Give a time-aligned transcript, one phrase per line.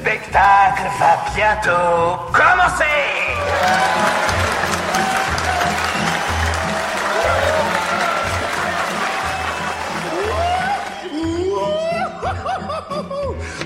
[0.00, 2.84] spectacle va bientôt commencer.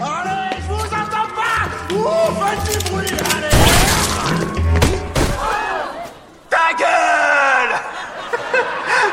[0.01, 1.63] Allez, je vous entends pas.
[1.95, 3.57] Ouh, faites du bruit, allez.
[6.49, 7.75] Ta gueule.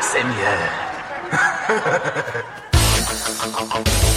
[0.00, 0.58] C'est mieux.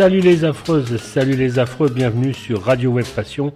[0.00, 3.52] Salut les affreuses, salut les affreux, bienvenue sur Radio Web Passion.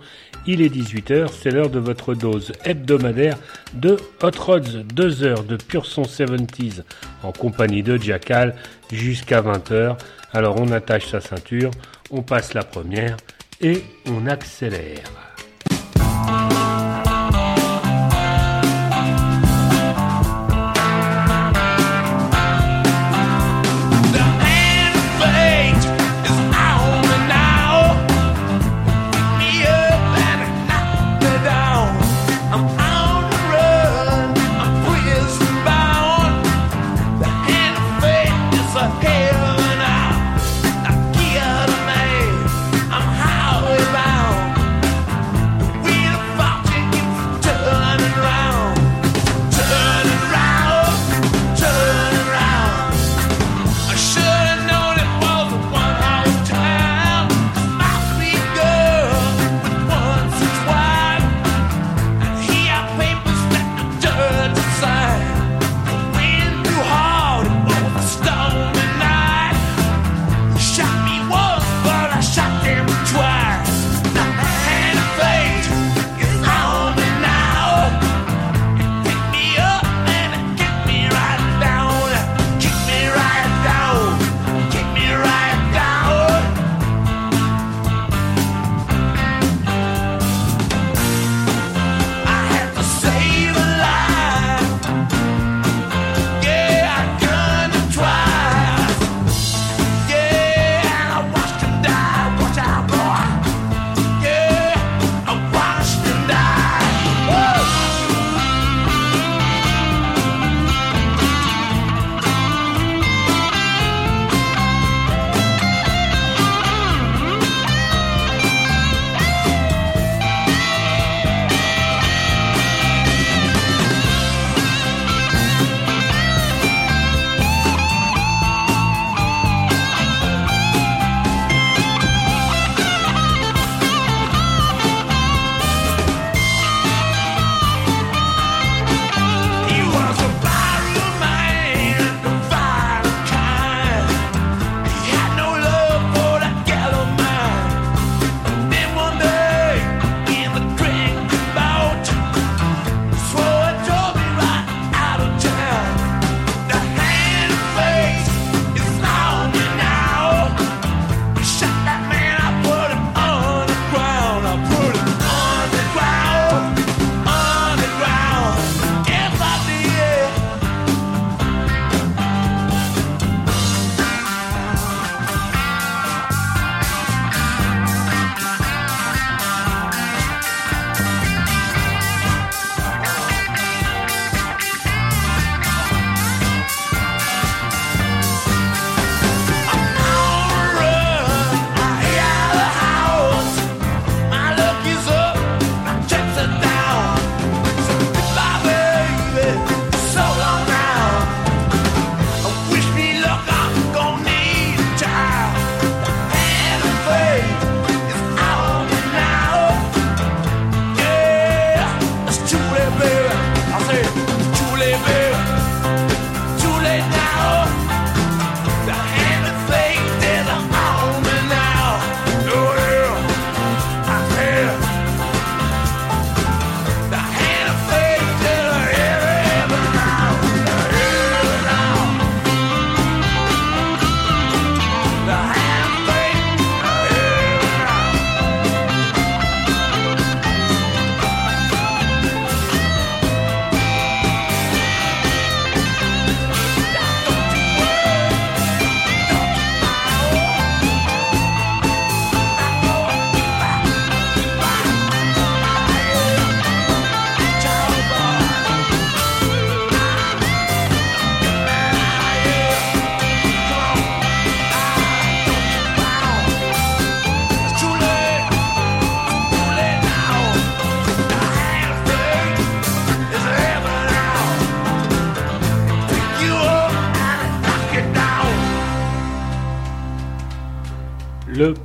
[0.47, 3.39] Il est 18h, c'est l'heure de votre dose hebdomadaire
[3.73, 6.83] de Hot Rods, 2 heures de pur son 70s
[7.22, 8.55] en compagnie de Jackal
[8.92, 9.97] jusqu'à 20h.
[10.34, 11.70] Alors on attache sa ceinture,
[12.11, 13.17] on passe la première
[13.62, 15.23] et on accélère.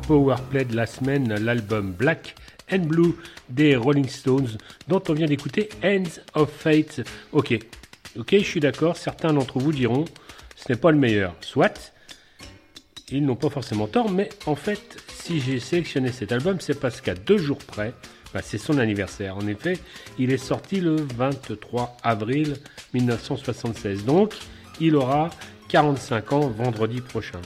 [0.10, 2.34] Powerplay de la semaine, l'album Black
[2.72, 3.14] and Blue
[3.48, 4.58] des Rolling Stones,
[4.88, 7.02] dont on vient d'écouter Ends of Fate.
[7.32, 7.56] Ok,
[8.18, 10.06] ok, je suis d'accord, certains d'entre vous diront,
[10.56, 11.36] ce n'est pas le meilleur.
[11.42, 11.94] Soit,
[13.12, 17.02] ils n'ont pas forcément tort, mais en fait, si j'ai sélectionné cet album, c'est parce
[17.02, 17.94] qu'à deux jours près,
[18.34, 19.38] bah, c'est son anniversaire.
[19.38, 19.78] En effet,
[20.18, 22.56] il est sorti le 23 avril
[22.96, 24.06] 1976.
[24.06, 24.34] Donc,
[24.82, 25.30] il aura
[25.68, 27.42] 45 ans vendredi prochain.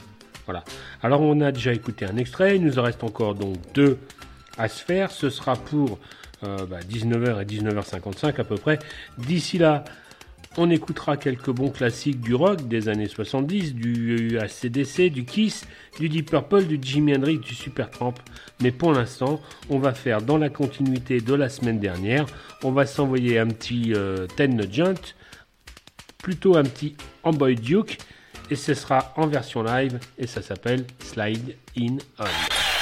[0.46, 0.64] Voilà.
[1.02, 2.56] Alors, on a déjà écouté un extrait.
[2.56, 3.98] Il nous en reste encore donc deux
[4.58, 5.10] à se faire.
[5.10, 5.98] Ce sera pour
[6.42, 8.78] 19h bah, et 19h55 à peu près.
[9.18, 9.84] D'ici là,
[10.56, 15.66] on écoutera quelques bons classiques du rock des années 70, du ACDC, du Kiss,
[15.98, 18.14] du Deep Purple, du Jimi Hendrix, du Supertramp.
[18.62, 22.26] Mais pour l'instant, on va faire dans la continuité de la semaine dernière,
[22.62, 25.14] on va s'envoyer un petit euh, Ten Junt,
[26.18, 26.94] plutôt un petit
[27.24, 27.98] Amboy Duke,
[28.50, 32.73] et ce sera en version live, et ça s'appelle Slide In On.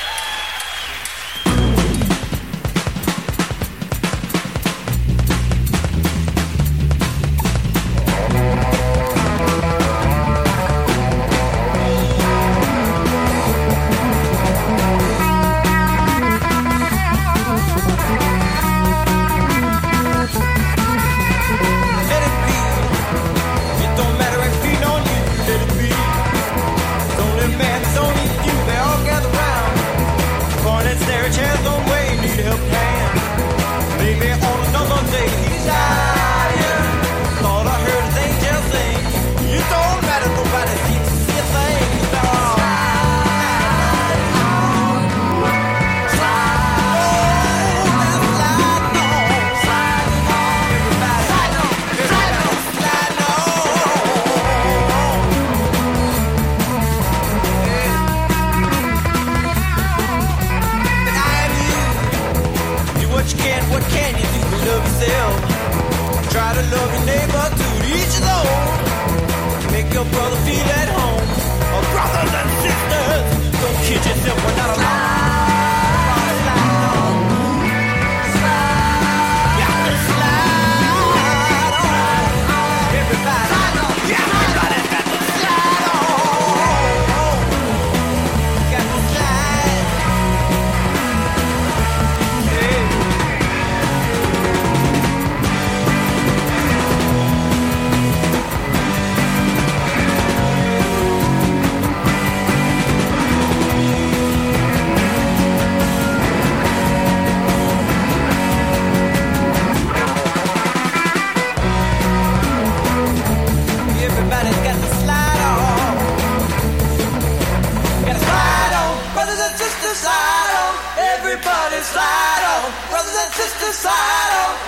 [123.72, 124.61] sorrow.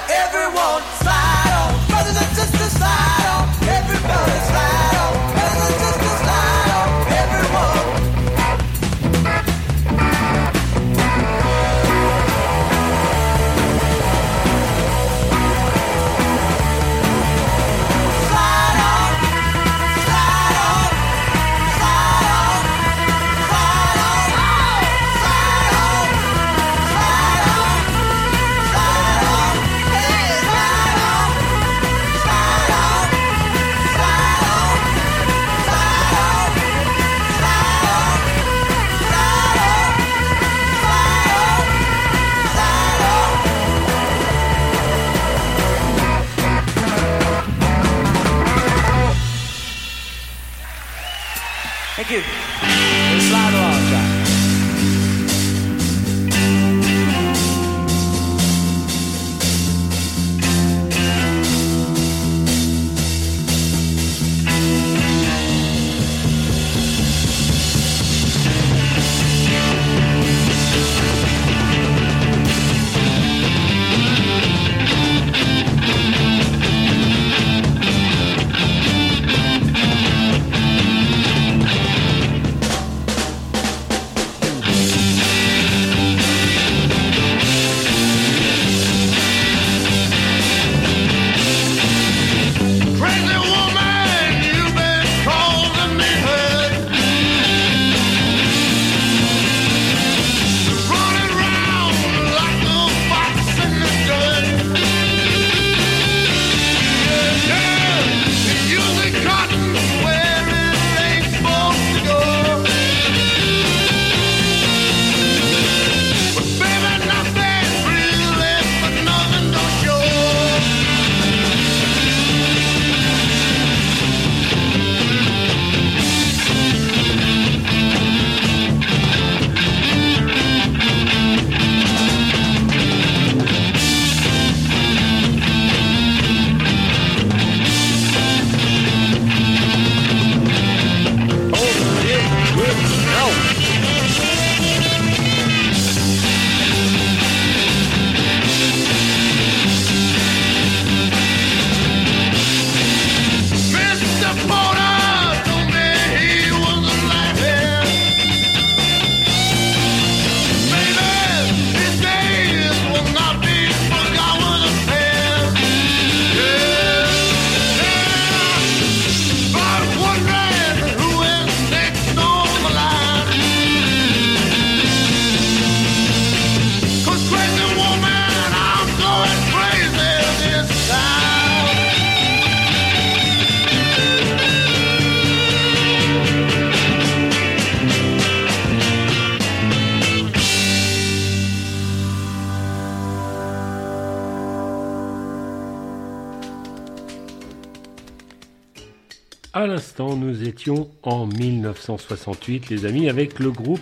[201.02, 203.80] En 1968, les amis, avec le groupe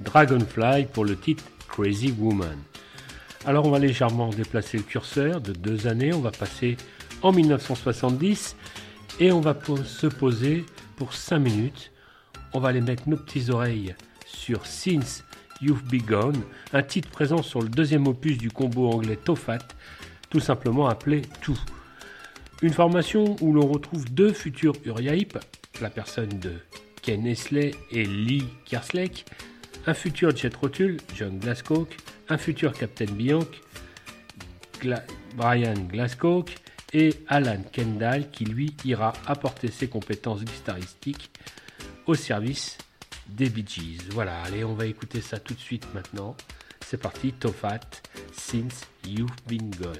[0.00, 2.58] Dragonfly pour le titre Crazy Woman.
[3.46, 6.76] Alors on va légèrement déplacer le curseur de deux années, on va passer
[7.22, 8.54] en 1970
[9.18, 10.64] et on va se poser
[10.96, 11.90] pour cinq minutes.
[12.52, 13.94] On va aller mettre nos petites oreilles
[14.26, 15.24] sur Since
[15.62, 16.32] You've Begun,
[16.72, 19.58] un titre présent sur le deuxième opus du combo anglais Tofat,
[20.28, 21.60] tout simplement appelé Tout.
[22.62, 25.38] Une formation où l'on retrouve deux futurs Uriaip,
[25.80, 26.52] la personne de
[27.02, 29.24] Ken Esley et Lee Kerslake,
[29.86, 31.96] un futur Jet Rotul, John Glascock,
[32.28, 33.46] un futur Captain Bianc,
[35.36, 36.54] Brian Glascock
[36.92, 41.30] et Alan Kendall qui lui ira apporter ses compétences guitaristiques
[42.06, 42.78] au service
[43.28, 43.98] des Bee Gees.
[44.10, 46.36] Voilà, allez, on va écouter ça tout de suite maintenant.
[46.84, 47.80] C'est parti, Tofat,
[48.32, 49.96] Since You've Been Gone.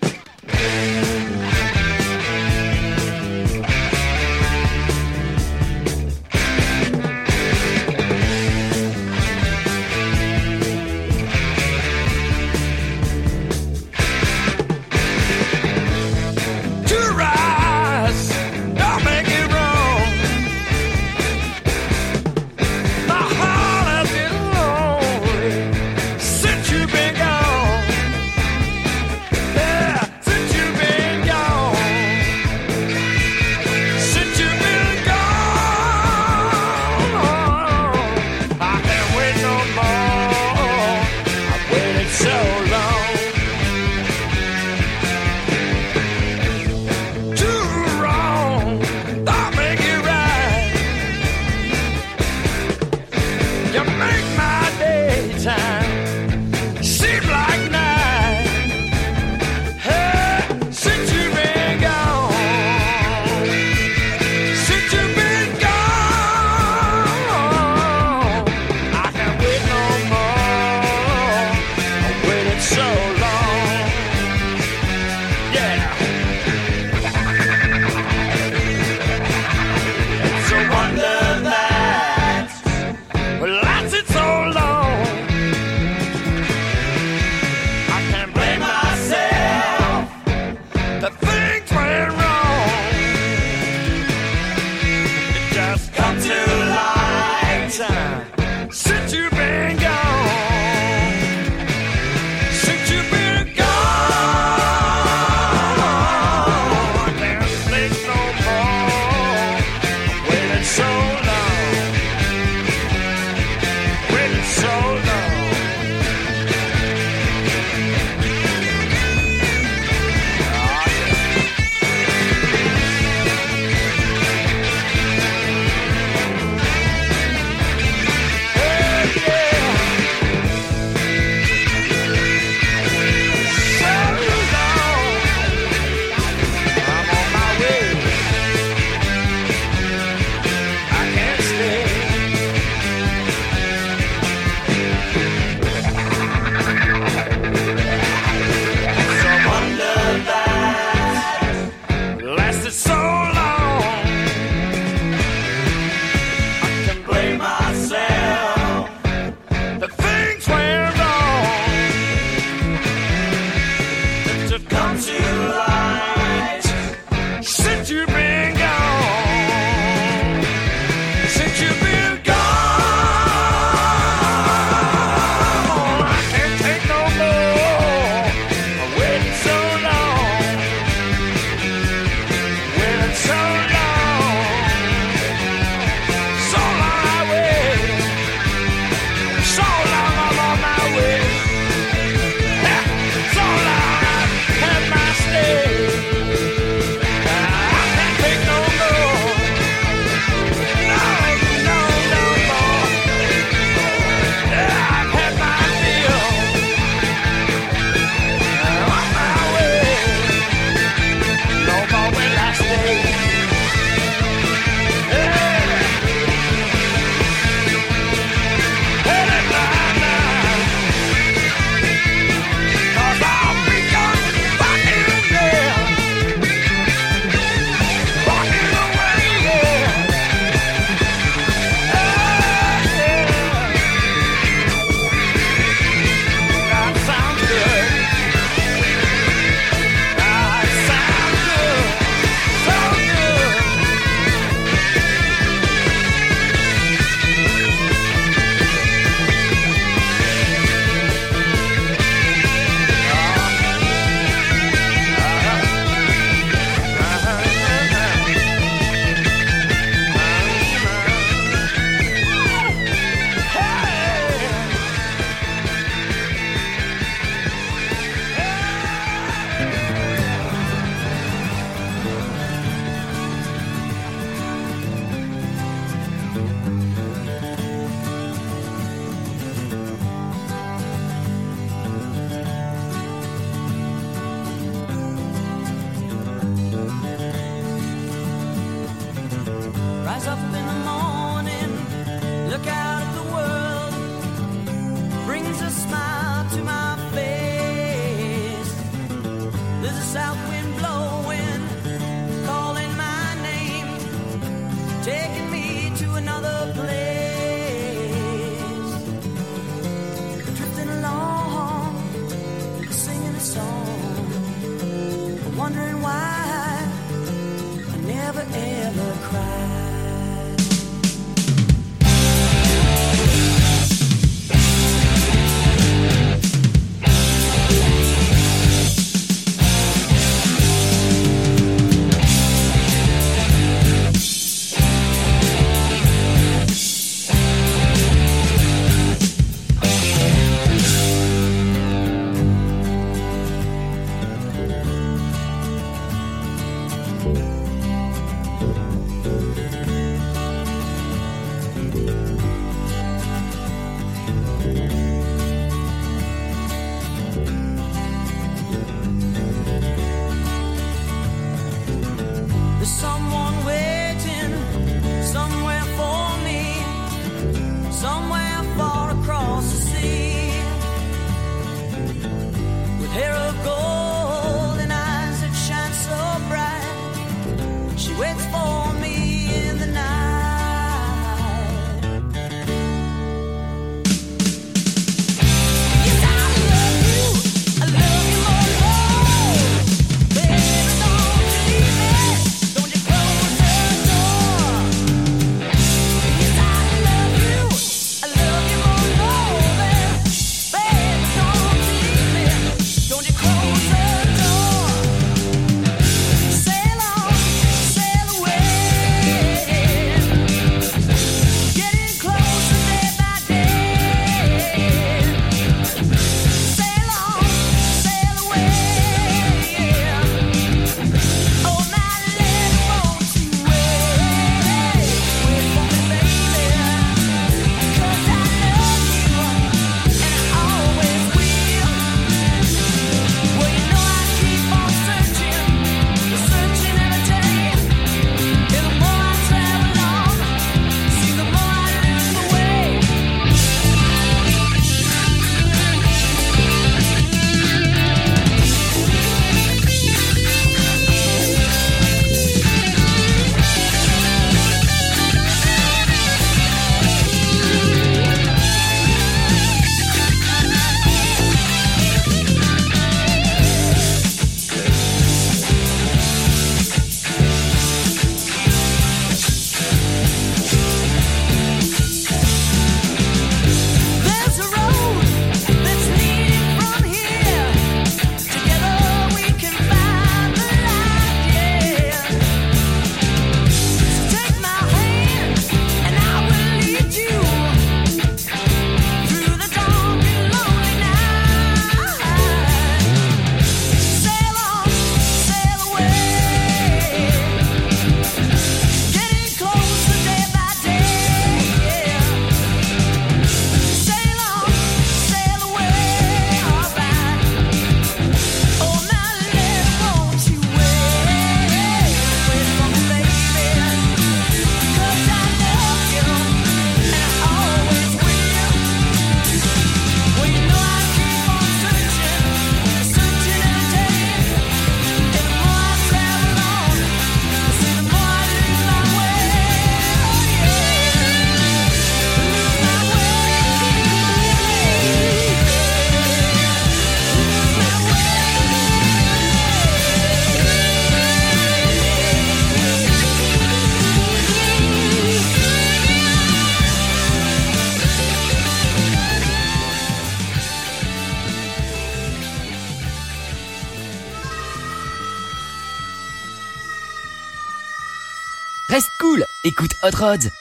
[559.80, 560.59] Écoute Hot Rods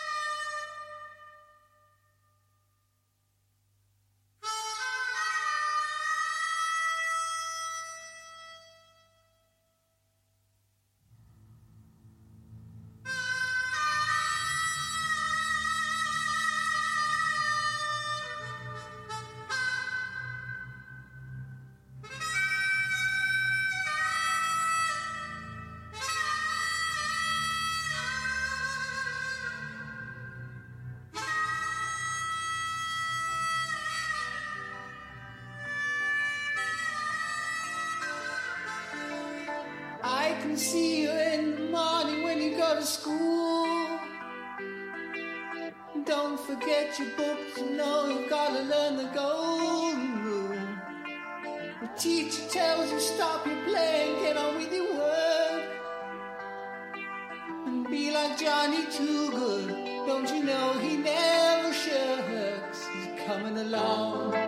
[63.29, 64.38] coming along.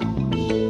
[0.00, 0.65] Música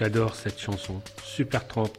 [0.00, 1.00] J'adore cette chanson.
[1.22, 1.92] Super Tramp.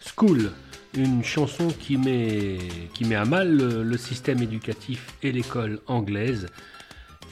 [0.00, 0.50] School,
[0.96, 2.58] une chanson qui met,
[2.94, 6.48] qui met à mal le, système éducatif et l'école anglaise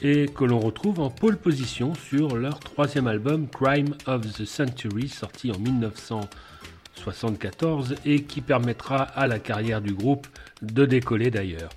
[0.01, 5.09] et que l'on retrouve en pole position sur leur troisième album Crime of the Century
[5.09, 10.27] sorti en 1974 et qui permettra à la carrière du groupe
[10.61, 11.71] de décoller d'ailleurs.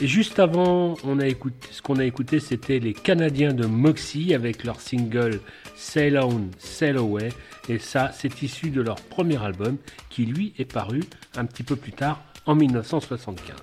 [0.00, 4.32] Et juste avant, on a écouté, ce qu'on a écouté, c'était les Canadiens de Moxie
[4.32, 5.40] avec leur single
[5.74, 7.30] Sail On, Sail Away,
[7.68, 9.78] et ça, c'est issu de leur premier album
[10.10, 11.00] qui, lui, est paru
[11.36, 13.56] un petit peu plus tard, en 1975.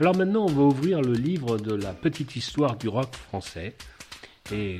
[0.00, 3.74] Alors maintenant, on va ouvrir le livre de la petite histoire du rock français.
[4.52, 4.78] Et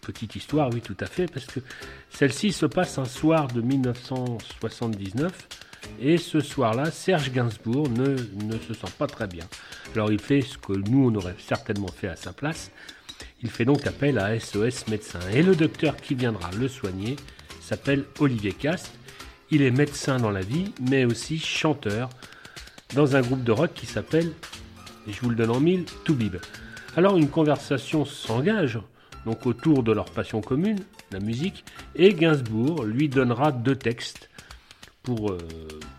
[0.00, 1.60] petite histoire, oui, tout à fait, parce que
[2.10, 5.48] celle-ci se passe un soir de 1979.
[6.00, 9.44] Et ce soir-là, Serge Gainsbourg ne, ne se sent pas très bien.
[9.94, 12.70] Alors il fait ce que nous, on aurait certainement fait à sa place.
[13.42, 15.20] Il fait donc appel à SOS médecin.
[15.32, 17.16] Et le docteur qui viendra le soigner
[17.60, 18.90] s'appelle Olivier Cast.
[19.50, 22.08] Il est médecin dans la vie, mais aussi chanteur
[22.94, 24.32] dans un groupe de rock qui s'appelle,
[25.06, 26.36] je vous le donne en mille, Toubib.
[26.96, 28.78] Alors une conversation s'engage
[29.24, 30.80] donc autour de leur passion commune,
[31.12, 34.30] la musique, et Gainsbourg lui donnera deux textes
[35.08, 35.38] pour, euh,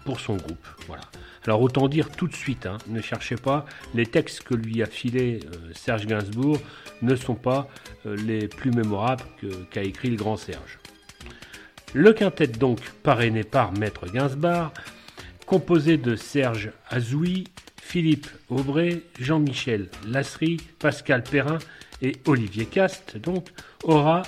[0.05, 0.67] pour son groupe.
[0.85, 1.01] Voilà.
[1.45, 4.85] Alors autant dire tout de suite, hein, ne cherchez pas, les textes que lui a
[4.85, 6.59] filés euh, Serge Gainsbourg
[7.01, 7.67] ne sont pas
[8.05, 9.23] euh, les plus mémorables
[9.71, 10.77] qu'a écrit le grand Serge.
[11.95, 14.73] Le quintet donc parrainé par Maître Gainsbar,
[15.47, 17.45] composé de Serge Azoui,
[17.81, 21.57] Philippe Aubray, Jean-Michel Lasserie, Pascal Perrin
[22.03, 23.47] et Olivier Cast, donc,
[23.83, 24.21] aura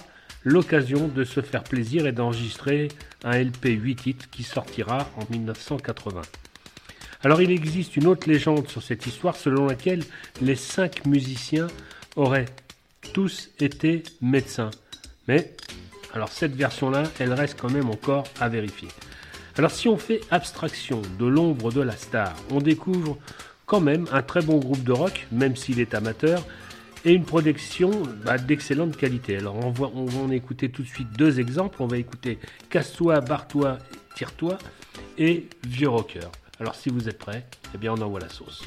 [0.44, 2.90] l'occasion de se faire plaisir et d'enregistrer
[3.24, 6.22] un LP 8 titres qui sortira en 1980.
[7.24, 10.04] Alors il existe une autre légende sur cette histoire selon laquelle
[10.42, 11.68] les cinq musiciens
[12.16, 12.48] auraient
[13.14, 14.72] tous été médecins.
[15.28, 15.56] Mais
[16.14, 18.88] alors cette version-là, elle reste quand même encore à vérifier.
[19.58, 23.18] Alors si on fait abstraction de l'ombre de la star, on découvre
[23.68, 26.44] quand même un très bon groupe de rock, même s'il est amateur,
[27.06, 27.92] et une production
[28.26, 29.38] bah, d'excellente qualité.
[29.38, 31.82] Alors on va, on va en écouter tout de suite deux exemples.
[31.82, 33.78] On va écouter Casse-toi, barre-toi,
[34.16, 34.58] tire-toi
[35.18, 36.30] et Vieux Rocker.
[36.60, 38.64] Alors si vous êtes prêts, eh bien on envoie la sauce.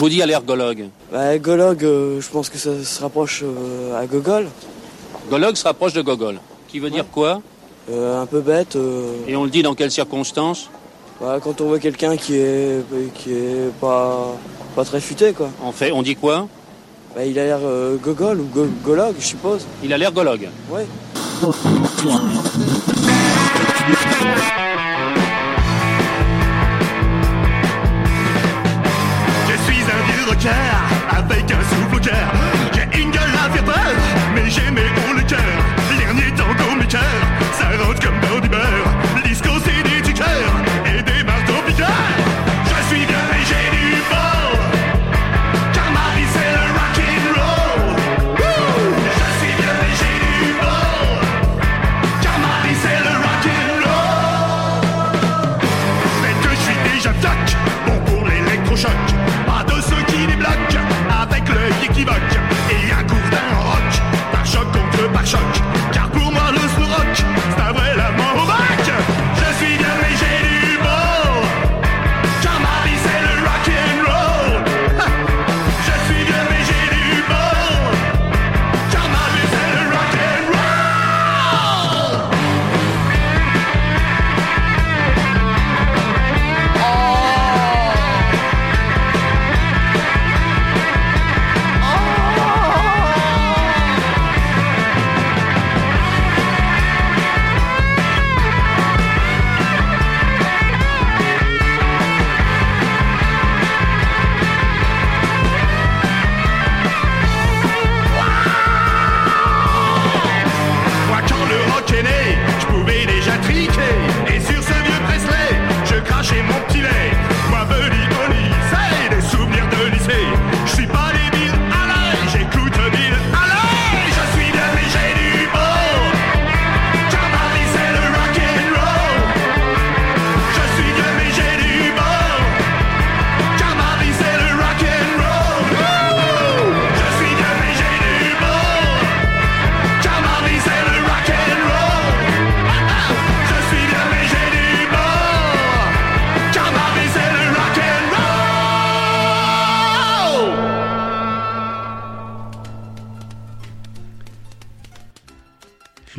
[0.00, 0.86] Je vous dis à l'ergologue.
[1.12, 4.46] Bah, Golog, euh, je pense que ça se rapproche euh, à Gogol.
[5.28, 6.40] Gologue se rapproche de Gogol.
[6.68, 7.42] Qui veut dire quoi
[7.92, 8.76] Euh, un peu bête.
[8.76, 10.70] euh, Et on le dit dans quelles circonstances
[11.20, 12.82] bah, quand on voit quelqu'un qui est
[13.14, 14.28] qui est pas
[14.74, 15.50] pas très futé quoi.
[15.62, 16.48] on, fait, on dit quoi
[17.14, 19.66] Bah, il a l'air euh, Gogol ou Go- Golog, je suppose.
[19.84, 20.48] Il a l'ergologue.
[20.70, 20.86] Ouais.
[31.30, 32.19] Avec un souffle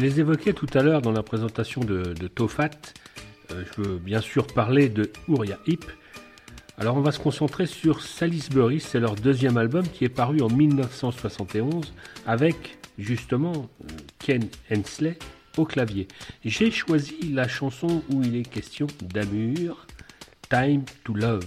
[0.02, 2.72] Les évoquais tout à l'heure dans la présentation de, de Tofat.
[3.52, 5.86] Euh, je veux bien sûr parler de Uriah Heep.
[6.80, 10.50] Alors on va se concentrer sur Salisbury, c'est leur deuxième album qui est paru en
[10.50, 11.94] 1971
[12.26, 13.88] avec justement euh,
[14.18, 15.20] Ken Hensley
[15.56, 16.08] au clavier.
[16.44, 19.86] J'ai choisi la chanson où il est question d'amour,
[20.50, 21.46] Time to Love.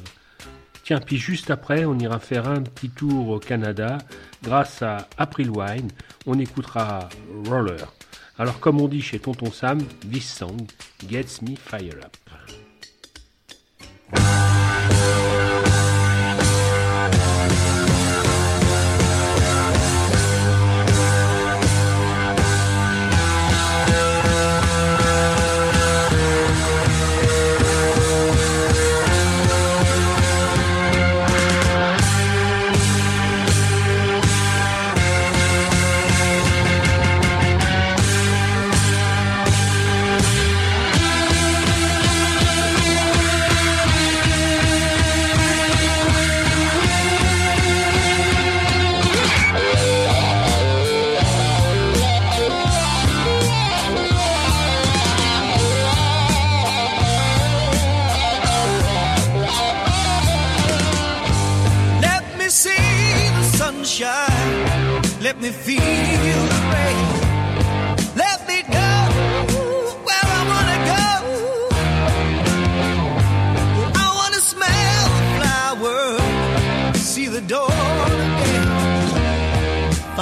[0.84, 3.98] Tiens, puis juste après, on ira faire un petit tour au Canada
[4.44, 5.88] grâce à April Wine.
[6.26, 7.08] On écoutera
[7.48, 7.92] Roller.
[8.36, 9.78] Alors, comme on dit chez Tonton Sam,
[10.10, 10.66] this song
[11.08, 12.16] gets me fire up.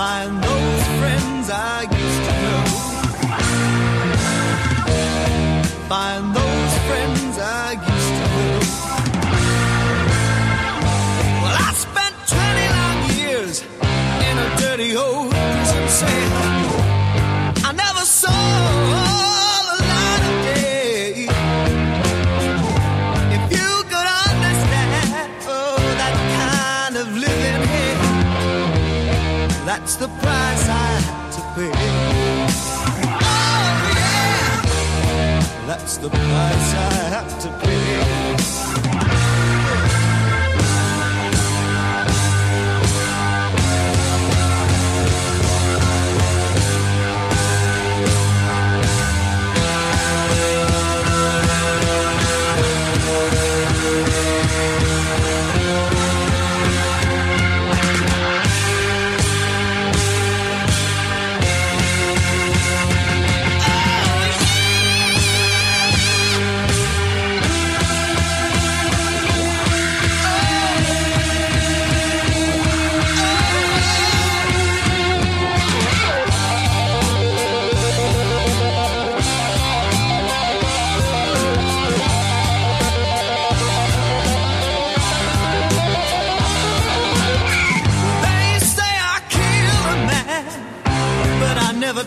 [0.03, 2.65] Find those friends I used to know.
[5.93, 8.55] Find those friends I used to know.
[11.43, 13.55] Well, I spent 20 long years
[14.29, 16.73] in a dirty old prison cell.
[17.69, 19.12] I never saw
[29.93, 31.71] that's the price I had to pay.
[31.71, 33.27] Oh,
[33.95, 38.42] yeah, that's the price I have to pay.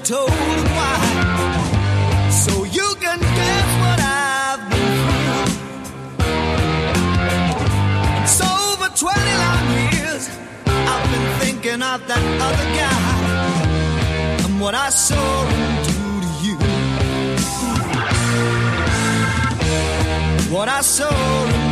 [0.06, 0.99] told why.
[2.30, 5.47] So you can guess what I've been through.
[8.22, 10.24] It's over 20 long years.
[10.68, 12.99] I've been thinking of that other guy
[14.45, 16.58] and what I saw him do to you.
[20.56, 21.10] What I saw
[21.47, 21.64] him.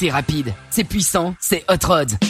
[0.00, 2.27] C'est rapide, c'est puissant, c'est Hot Rod.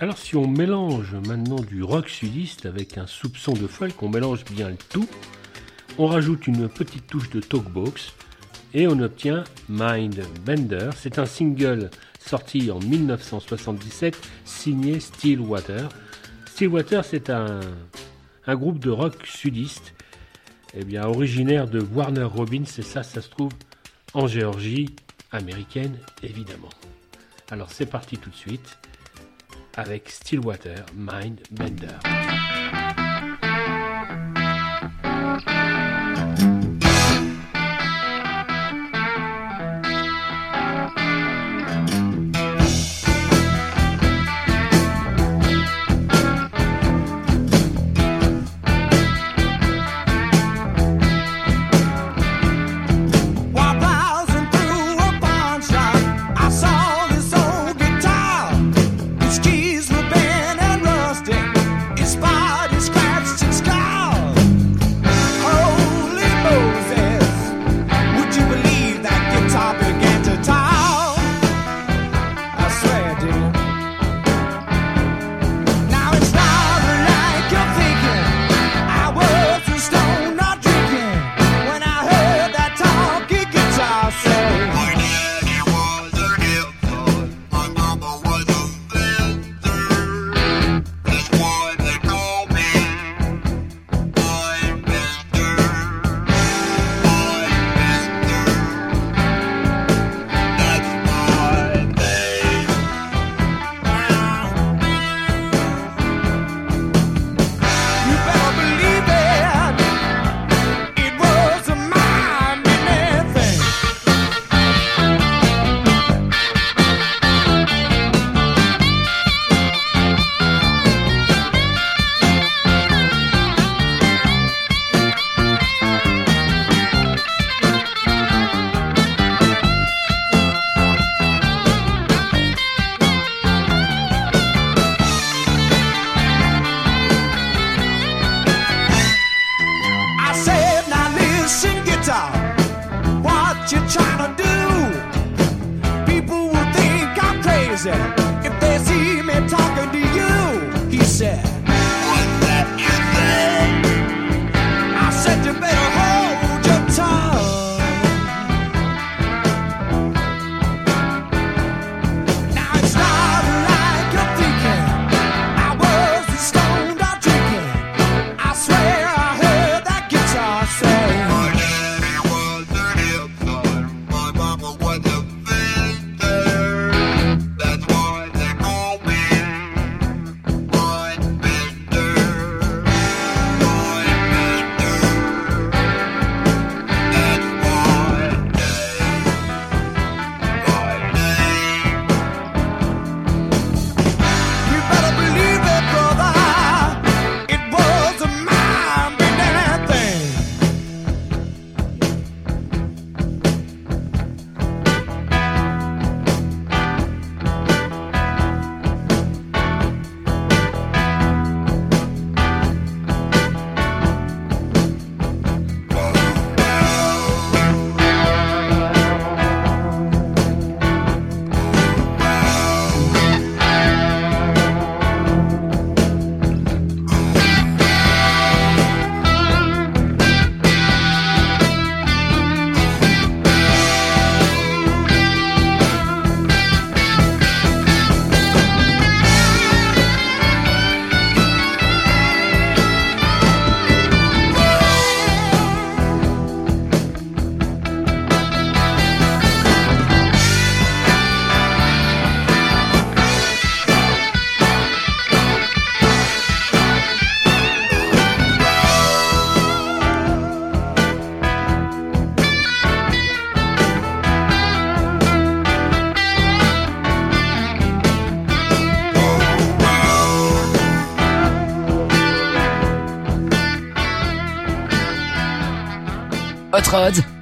[0.00, 4.44] Alors si on mélange maintenant du rock sudiste avec un soupçon de folk, on mélange
[4.44, 5.08] bien le tout,
[5.98, 8.12] on rajoute une petite touche de talkbox
[8.74, 10.90] et on obtient Mind Bender.
[10.96, 15.88] C'est un single sorti en 1977 signé Stillwater.
[16.46, 17.60] Stillwater c'est un,
[18.48, 19.94] groupe de rock sudiste
[20.76, 23.52] eh bien, originaire de Warner Robins, et ça, ça se trouve
[24.12, 24.90] en Géorgie
[25.30, 26.70] américaine, évidemment.
[27.48, 28.76] Alors c'est parti tout de suite
[29.76, 32.43] avec Stillwater Mindbender.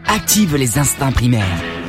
[0.07, 1.82] Active les instincts primaires.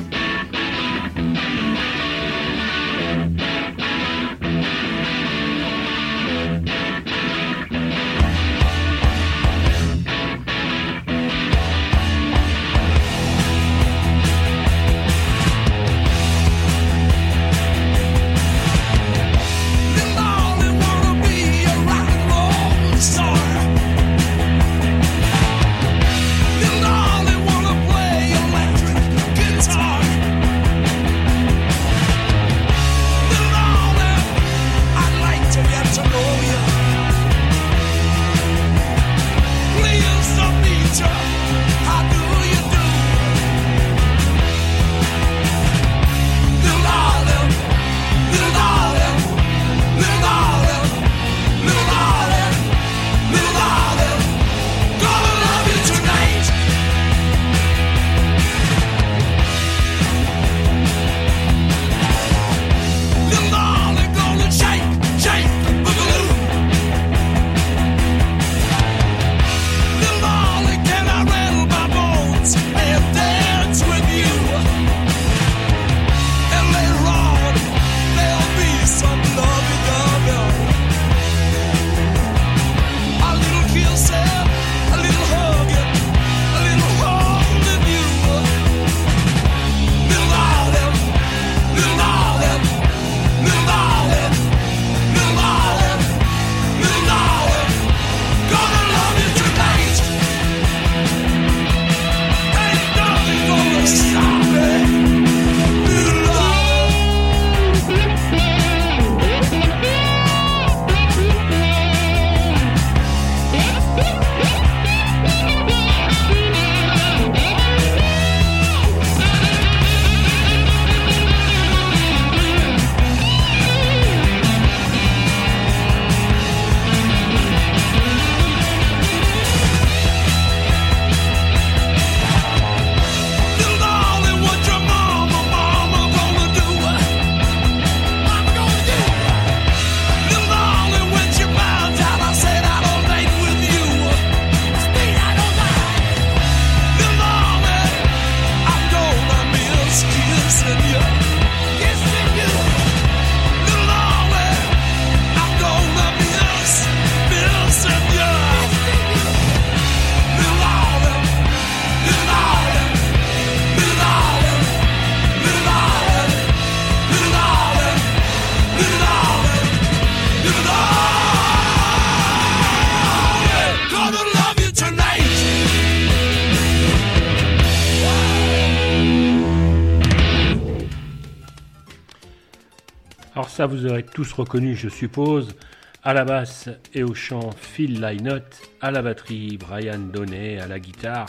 [183.68, 185.56] Vous aurez tous reconnu, je suppose.
[186.04, 188.62] À la basse et au chant, Phil Lynott.
[188.82, 190.60] À la batterie, Brian Donnet.
[190.60, 191.28] À la guitare,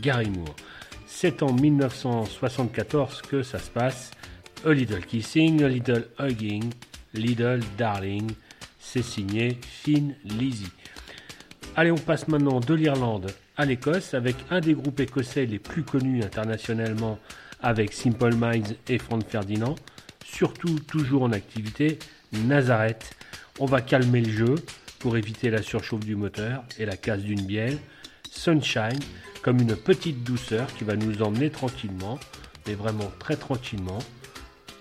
[0.00, 0.54] Gary Moore.
[1.06, 4.10] C'est en 1974 que ça se passe.
[4.66, 6.70] A Little Kissing, A Little Hugging,
[7.14, 8.30] Little Darling.
[8.78, 10.68] C'est signé Finn Lizzy.
[11.76, 15.82] Allez, on passe maintenant de l'Irlande à l'Écosse avec un des groupes écossais les plus
[15.82, 17.18] connus internationalement
[17.62, 19.74] avec Simple Minds et Frank Ferdinand.
[20.30, 21.98] Surtout, toujours en activité,
[22.32, 23.16] Nazareth.
[23.58, 24.54] On va calmer le jeu
[24.98, 27.78] pour éviter la surchauffe du moteur et la casse d'une bielle.
[28.30, 29.00] Sunshine,
[29.42, 32.20] comme une petite douceur qui va nous emmener tranquillement,
[32.66, 33.98] mais vraiment très tranquillement,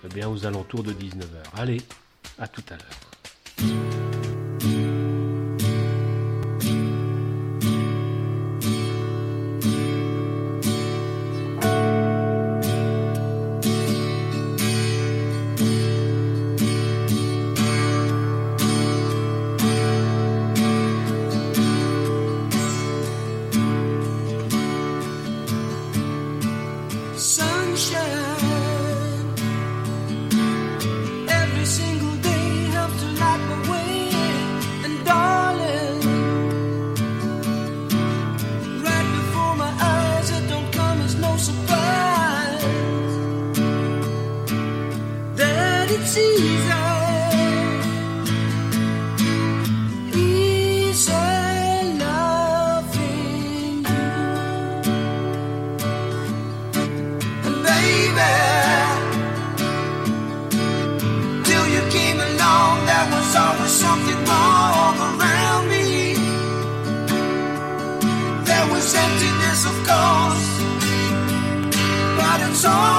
[0.04, 1.58] eh bien aux alentours de 19h.
[1.58, 1.82] Allez,
[2.38, 4.27] à tout à l'heure.
[68.96, 70.48] Emptiness, of course,
[72.18, 72.97] but it's alright.